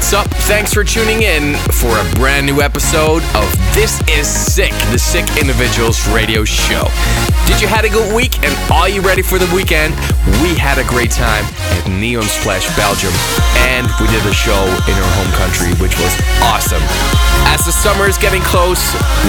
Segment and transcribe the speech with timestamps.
[0.00, 0.32] What's up?
[0.48, 3.44] Thanks for tuning in for a brand new episode of
[3.76, 6.88] This Is Sick, the Sick Individuals Radio Show.
[7.44, 9.92] Did you had a good week and are you ready for the weekend?
[10.40, 11.44] We had a great time
[11.76, 13.12] at Neon Splash Belgium
[13.68, 16.16] and we did a show in our home country which was
[16.48, 16.82] awesome.
[17.52, 18.80] As the summer is getting close,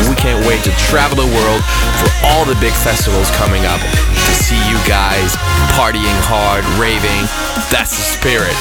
[0.08, 1.60] we can't wait to travel the world
[2.00, 3.84] for all the big festivals coming up
[4.28, 5.34] to see you guys
[5.74, 7.24] partying hard, raving.
[7.72, 8.56] That's the spirit.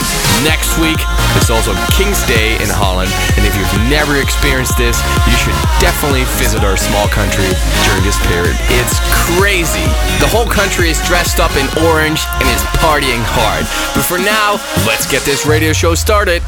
[0.46, 0.98] Next week,
[1.36, 6.24] it's also King's Day in Holland, and if you've never experienced this, you should definitely
[6.38, 7.50] visit our small country
[7.84, 8.55] during this period.
[8.78, 8.96] It's
[9.34, 9.84] crazy.
[10.23, 13.66] The whole country is dressed up in orange and is partying hard.
[13.92, 16.42] But for now, let's get this radio show started.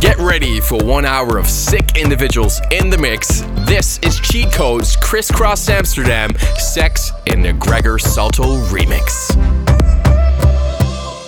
[0.00, 4.96] Get ready for one hour of sick individuals in the mix this is Cheat Codes
[4.96, 9.36] Kris Kross Amsterdam Sex in the Gregor Salto remix.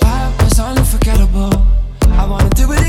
[0.02, 1.66] I was unforgettable.
[2.02, 2.83] I wanna do it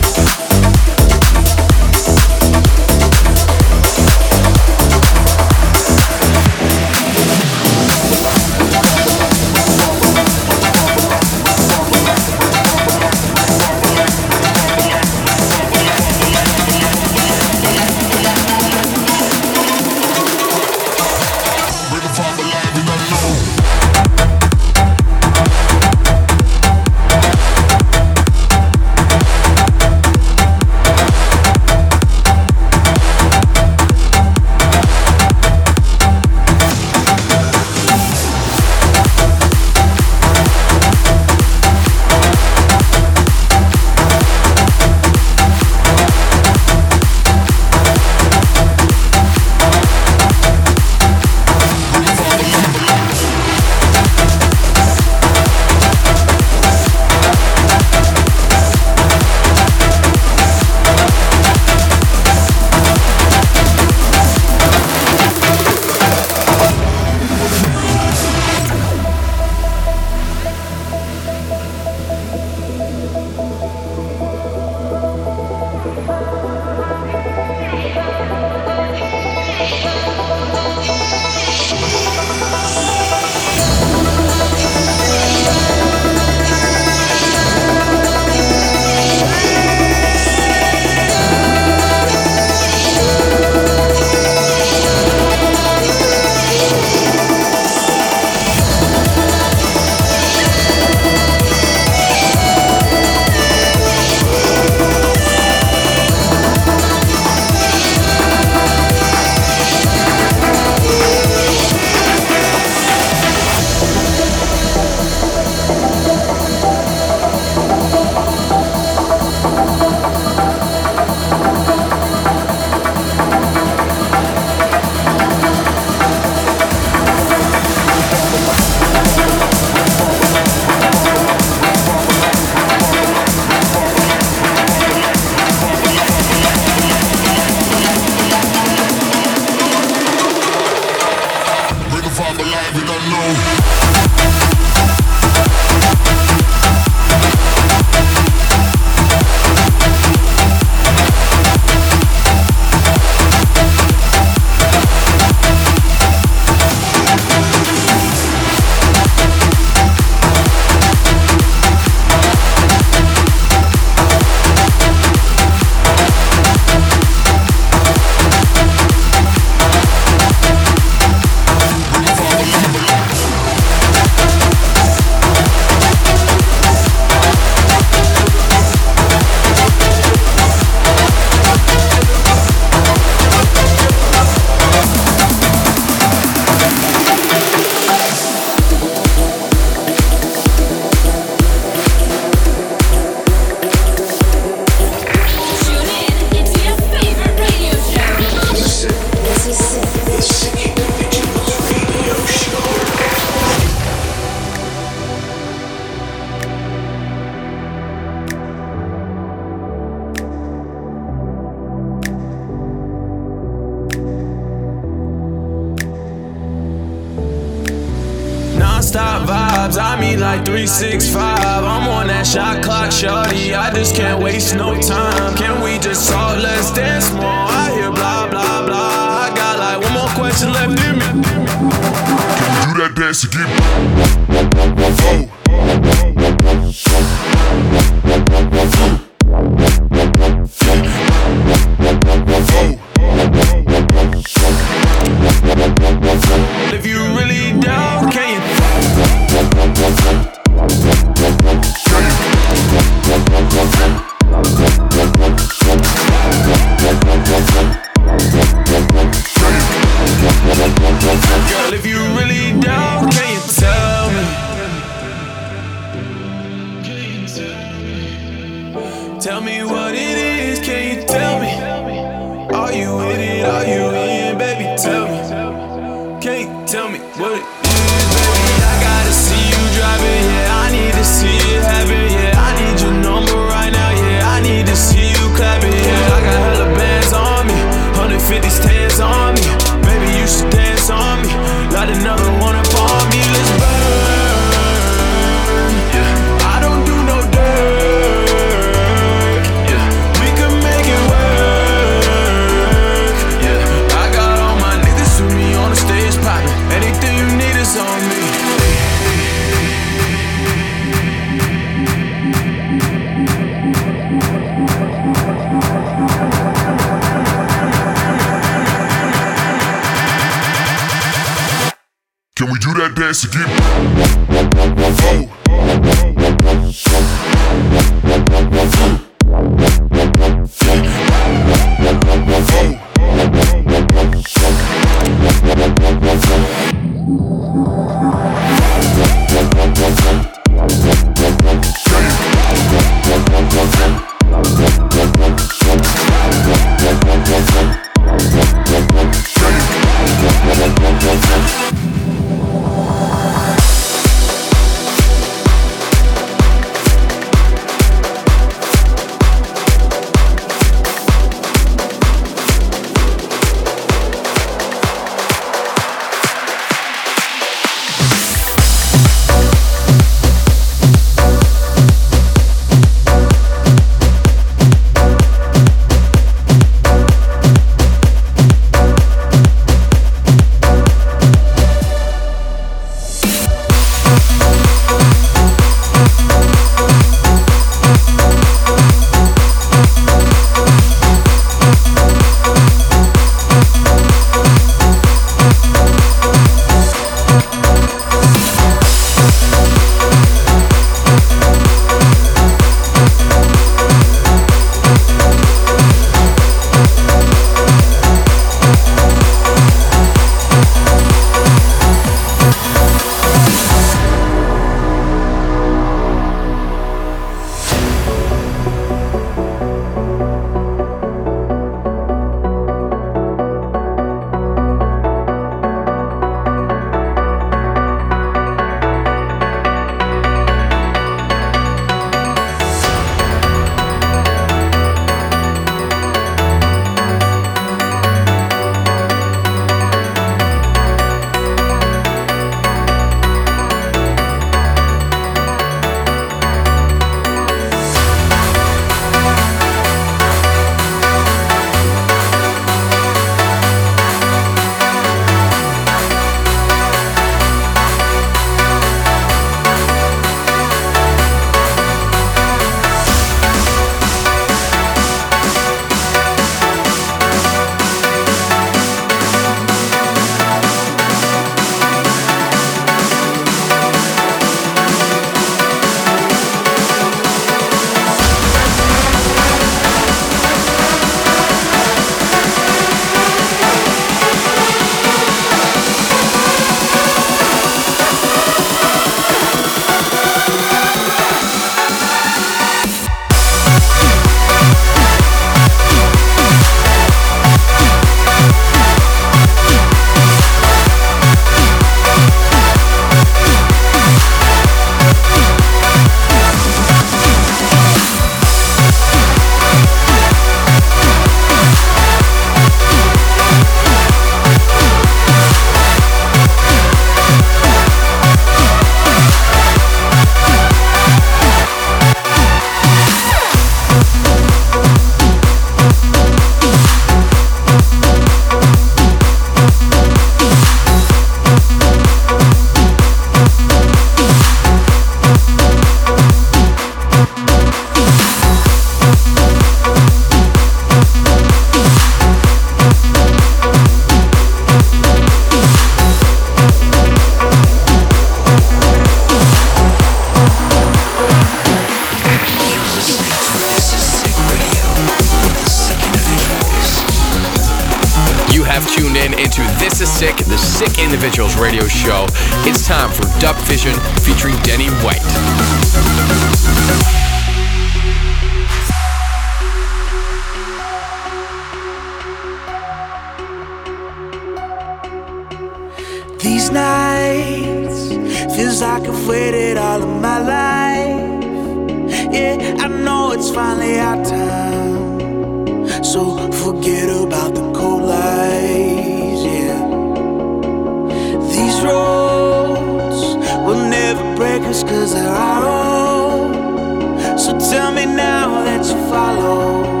[594.79, 597.37] cause there are all.
[597.37, 600.00] So tell me now that you follow.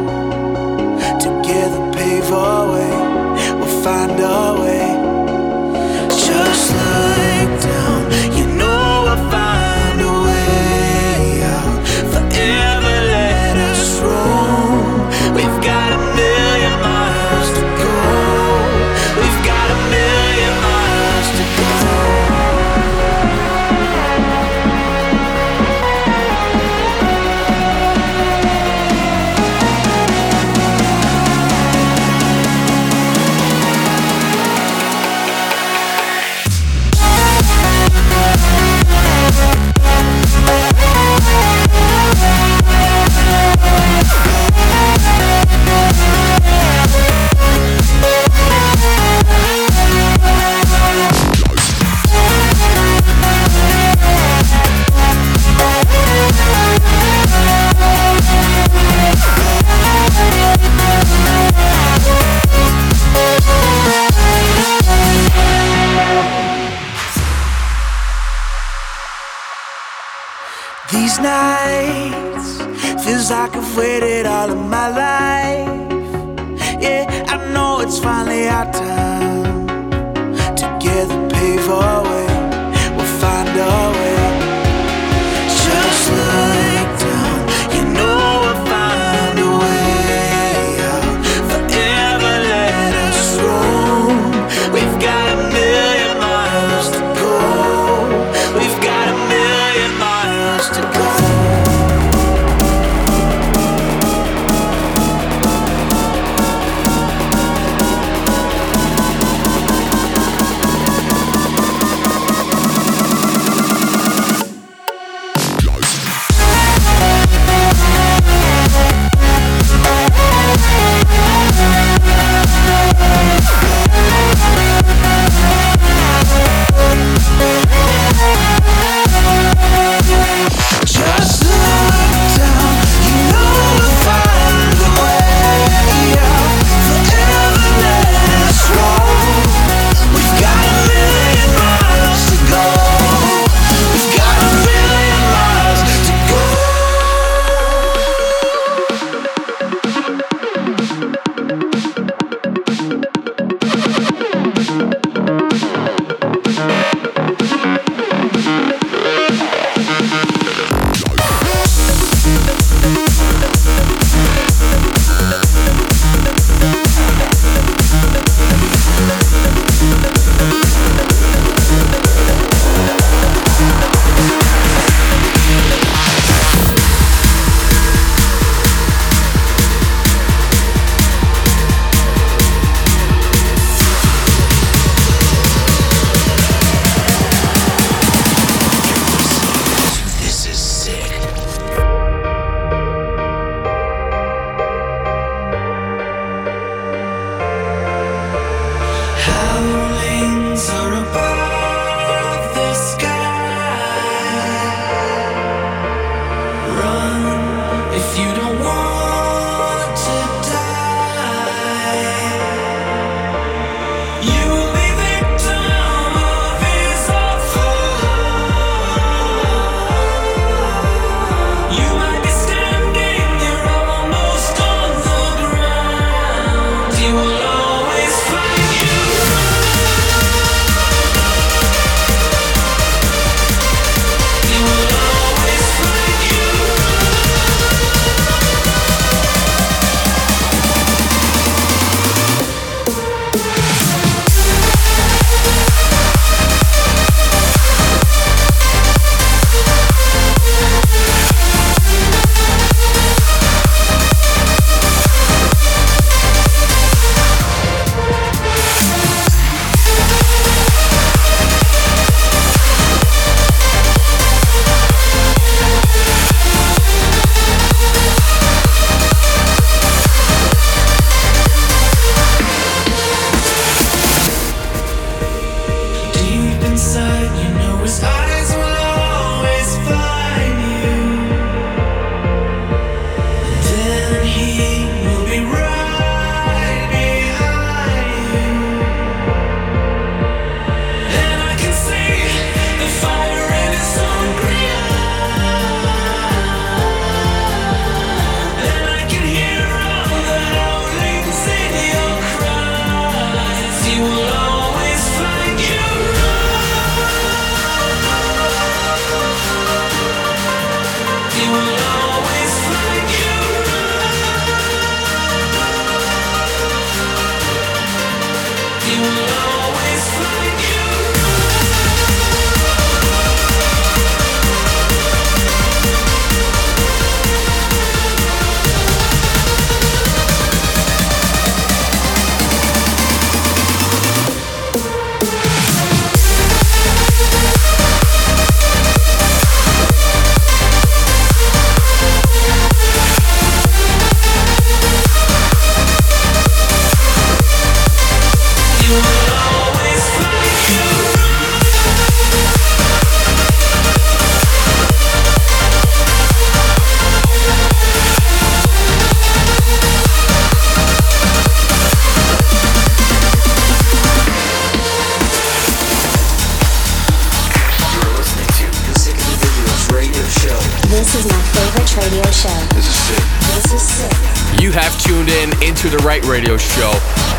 [376.11, 376.91] Right Radio Show.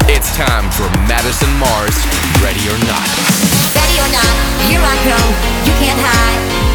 [0.08, 1.94] It's time for Madison Mars,
[2.40, 3.06] Ready or Not.
[3.76, 4.32] Ready or Not,
[4.72, 5.20] you're on your
[5.66, 6.71] you can't hide.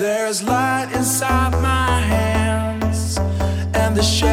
[0.00, 3.18] There's light inside my hands
[3.74, 4.29] and the.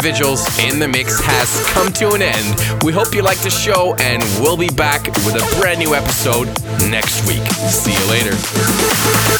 [0.00, 2.82] individuals in the mix has come to an end.
[2.82, 6.46] We hope you liked the show, and we'll be back with a brand new episode
[6.88, 7.46] next week.
[7.68, 9.39] See you later.